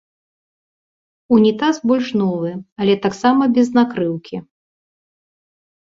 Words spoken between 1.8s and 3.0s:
больш новы, але